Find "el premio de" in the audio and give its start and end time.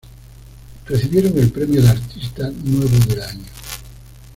1.37-1.89